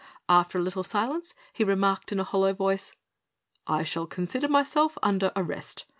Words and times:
After 0.27 0.57
a 0.57 0.63
little 0.63 0.81
silence 0.81 1.35
he 1.53 1.63
remarked 1.63 2.11
in 2.11 2.19
a 2.19 2.23
hollow 2.23 2.55
voice: 2.55 2.95
"I 3.67 3.83
shall 3.83 4.07
consider 4.07 4.47
myself 4.47 4.97
under 5.03 5.31
arrest. 5.35 5.85